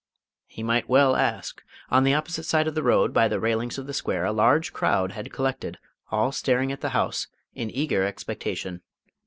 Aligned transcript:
He 0.47 0.63
might 0.63 0.89
well 0.89 1.15
ask. 1.15 1.61
On 1.91 2.03
the 2.03 2.15
opposite 2.15 2.45
side 2.45 2.67
of 2.67 2.73
the 2.73 2.81
road, 2.81 3.13
by 3.13 3.27
the 3.27 3.39
railings 3.39 3.77
of 3.77 3.85
the 3.85 3.93
square, 3.93 4.25
a 4.25 4.31
large 4.31 4.73
crowd 4.73 5.11
had 5.11 5.31
collected, 5.31 5.77
all 6.09 6.31
staring 6.31 6.71
at 6.71 6.81
the 6.81 6.89
house 6.89 7.27
in 7.53 7.69
eager 7.69 8.03
expectation. 8.03 8.81